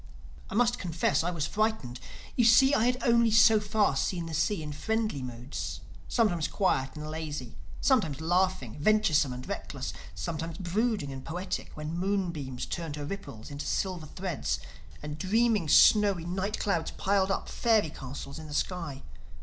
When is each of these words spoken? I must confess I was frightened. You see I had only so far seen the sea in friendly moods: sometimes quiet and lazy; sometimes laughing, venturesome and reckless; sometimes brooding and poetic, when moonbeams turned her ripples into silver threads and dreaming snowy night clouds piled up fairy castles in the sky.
I 0.49 0.55
must 0.55 0.79
confess 0.79 1.23
I 1.23 1.29
was 1.29 1.45
frightened. 1.45 1.99
You 2.35 2.43
see 2.43 2.73
I 2.73 2.85
had 2.87 2.97
only 3.03 3.29
so 3.29 3.59
far 3.59 3.95
seen 3.95 4.25
the 4.25 4.33
sea 4.33 4.63
in 4.63 4.73
friendly 4.73 5.21
moods: 5.21 5.81
sometimes 6.07 6.47
quiet 6.47 6.95
and 6.95 7.07
lazy; 7.07 7.55
sometimes 7.81 8.19
laughing, 8.19 8.79
venturesome 8.79 9.31
and 9.31 9.47
reckless; 9.47 9.93
sometimes 10.15 10.57
brooding 10.57 11.13
and 11.13 11.23
poetic, 11.23 11.69
when 11.77 11.95
moonbeams 11.99 12.65
turned 12.65 12.95
her 12.95 13.05
ripples 13.05 13.51
into 13.51 13.67
silver 13.67 14.07
threads 14.07 14.59
and 15.03 15.19
dreaming 15.19 15.69
snowy 15.69 16.25
night 16.25 16.57
clouds 16.57 16.89
piled 16.97 17.29
up 17.29 17.47
fairy 17.47 17.91
castles 17.91 18.39
in 18.39 18.47
the 18.47 18.55
sky. 18.55 19.03